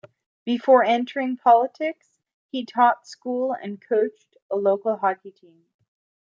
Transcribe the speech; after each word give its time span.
Before 0.45 0.83
entering 0.83 1.37
politics 1.37 2.17
he 2.49 2.65
taught 2.65 3.05
school 3.05 3.53
and 3.53 3.79
coached 3.79 4.35
a 4.49 4.55
local 4.55 4.97
hockey 4.97 5.29
team. 5.29 5.65